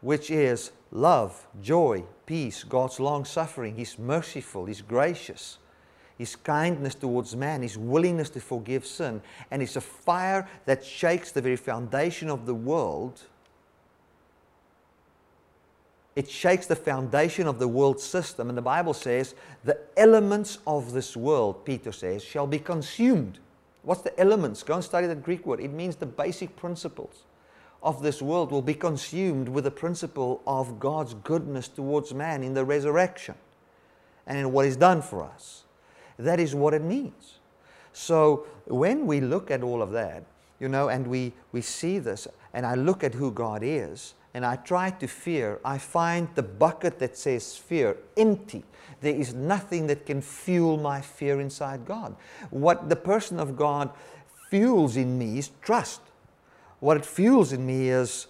[0.01, 3.75] which is love, joy, peace, God's long suffering.
[3.75, 5.59] He's merciful, He's gracious,
[6.17, 9.21] His kindness towards man, His willingness to forgive sin.
[9.51, 13.21] And it's a fire that shakes the very foundation of the world.
[16.19, 18.49] It shakes the foundation of the world system.
[18.49, 23.39] And the Bible says, the elements of this world, Peter says, shall be consumed
[23.81, 24.63] What's the elements?
[24.63, 25.59] Go and study that Greek word.
[25.59, 27.23] It means the basic principles
[27.81, 32.53] of this world will be consumed with the principle of God's goodness towards man in
[32.53, 33.35] the resurrection
[34.27, 35.63] and in what is done for us.
[36.17, 37.39] That is what it means.
[37.93, 40.23] So when we look at all of that,
[40.59, 44.45] you know, and we, we see this, and I look at who God is, and
[44.45, 48.63] I try to fear, I find the bucket that says fear empty.
[49.01, 52.15] There is nothing that can fuel my fear inside God.
[52.49, 53.89] What the person of God
[54.49, 55.99] fuels in me is trust.
[56.79, 58.27] What it fuels in me is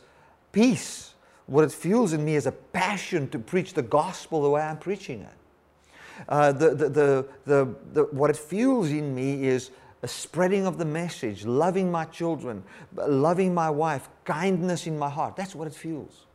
[0.52, 1.14] peace.
[1.46, 4.80] What it fuels in me is a passion to preach the gospel the way I'm
[4.80, 6.26] preaching it.
[6.28, 9.70] Uh, the, the, the, the, the, what it fuels in me is
[10.02, 12.64] a spreading of the message, loving my children,
[12.96, 15.36] loving my wife, kindness in my heart.
[15.36, 16.26] That's what it fuels.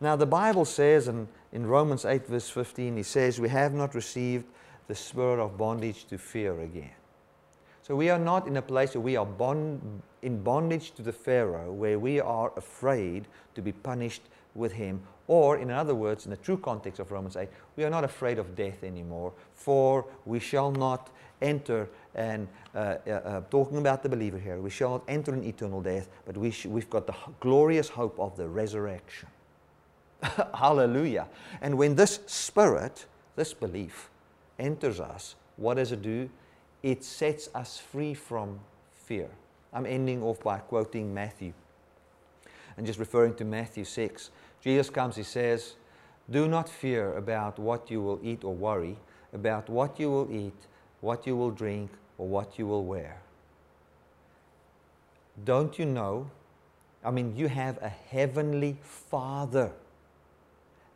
[0.00, 3.94] Now, the Bible says, and in Romans 8, verse 15, he says, We have not
[3.94, 4.46] received
[4.88, 6.92] the spirit of bondage to fear again.
[7.82, 11.12] So we are not in a place where we are bond, in bondage to the
[11.12, 14.22] Pharaoh, where we are afraid to be punished
[14.54, 15.02] with him.
[15.26, 18.38] Or, in other words, in the true context of Romans 8, we are not afraid
[18.38, 21.10] of death anymore, for we shall not
[21.42, 25.44] enter and uh, uh, uh, talking about the believer here, we shall not enter in
[25.44, 29.28] eternal death, but we we've got the glorious hope of the resurrection.
[30.54, 31.28] Hallelujah.
[31.60, 34.10] And when this spirit, this belief,
[34.58, 36.28] enters us, what does it do?
[36.82, 38.60] It sets us free from
[38.94, 39.28] fear.
[39.72, 41.52] I'm ending off by quoting Matthew
[42.76, 44.30] and just referring to Matthew 6.
[44.62, 45.74] Jesus comes, he says,
[46.30, 48.96] Do not fear about what you will eat or worry
[49.32, 50.66] about what you will eat,
[51.00, 53.20] what you will drink, or what you will wear.
[55.44, 56.30] Don't you know?
[57.02, 59.72] I mean, you have a heavenly Father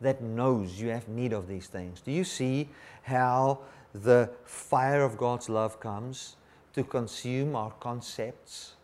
[0.01, 2.01] that knows you have need of these things.
[2.03, 2.69] Do you see
[3.05, 3.61] how
[3.95, 6.37] the fire of God's love comes
[6.75, 8.75] to consume our concepts?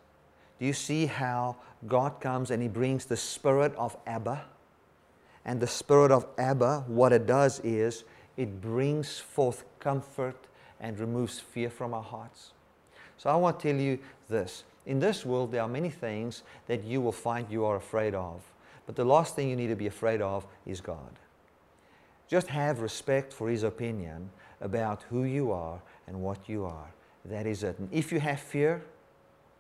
[0.58, 1.56] Do you see how
[1.86, 4.44] God comes and He brings the spirit of Abba?
[5.44, 8.04] And the spirit of Abba, what it does is
[8.36, 10.36] it brings forth comfort
[10.80, 12.52] and removes fear from our hearts.
[13.18, 14.64] So I want to tell you this.
[14.86, 18.40] In this world, there are many things that you will find you are afraid of.
[18.86, 21.18] But the last thing you need to be afraid of is God.
[22.28, 26.90] Just have respect for His opinion about who you are and what you are.
[27.24, 27.78] That is it.
[27.78, 28.82] And if you have fear,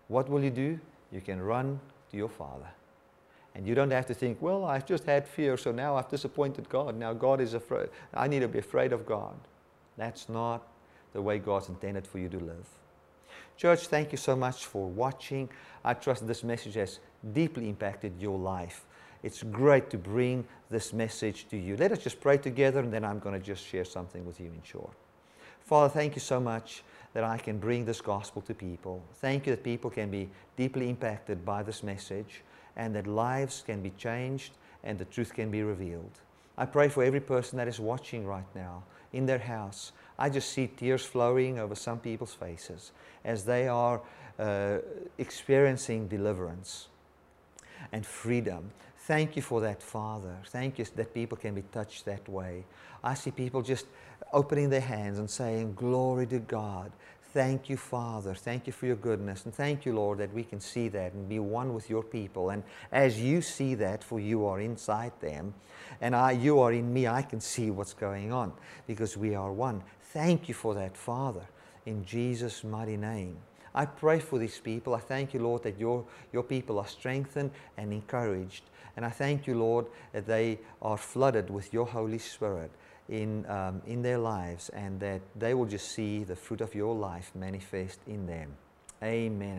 [0.08, 0.80] what will you do?
[1.12, 2.68] You can run to your Father.
[3.54, 6.68] And you don't have to think, well, I've just had fear, so now I've disappointed
[6.68, 6.96] God.
[6.96, 7.88] Now God is afraid.
[8.14, 9.34] I need to be afraid of God.
[9.96, 10.66] That's not
[11.12, 12.66] the way God's intended for you to live.
[13.56, 15.48] Church, thank you so much for watching.
[15.84, 16.98] I trust this message has
[17.32, 18.86] deeply impacted your life.
[19.22, 21.76] It's great to bring this message to you.
[21.76, 24.46] Let us just pray together, and then I'm going to just share something with you
[24.46, 24.92] in short.
[25.60, 26.82] Father, thank you so much
[27.12, 29.02] that I can bring this gospel to people.
[29.16, 32.42] Thank you that people can be deeply impacted by this message
[32.76, 34.52] and that lives can be changed
[34.84, 36.12] and the truth can be revealed.
[36.56, 39.92] I pray for every person that is watching right now in their house.
[40.20, 42.92] I just see tears flowing over some people's faces
[43.24, 44.02] as they are
[44.38, 44.78] uh,
[45.18, 46.88] experiencing deliverance
[47.90, 48.70] and freedom.
[48.98, 50.36] Thank you for that, Father.
[50.48, 52.64] Thank you that people can be touched that way.
[53.02, 53.86] I see people just
[54.32, 56.92] opening their hands and saying, Glory to God.
[57.32, 58.34] Thank you, Father.
[58.34, 59.44] Thank you for your goodness.
[59.44, 62.50] And thank you, Lord, that we can see that and be one with your people.
[62.50, 65.54] And as you see that, for you are inside them,
[66.00, 68.52] and I, you are in me, I can see what's going on
[68.88, 69.82] because we are one.
[70.12, 71.46] Thank you for that, Father,
[71.86, 73.36] in Jesus' mighty name.
[73.72, 74.94] I pray for these people.
[74.94, 78.64] I thank you, Lord, that your, your people are strengthened and encouraged.
[78.96, 82.72] And I thank you, Lord, that they are flooded with your Holy Spirit
[83.08, 86.94] in, um, in their lives and that they will just see the fruit of your
[86.94, 88.56] life manifest in them.
[89.02, 89.58] Amen.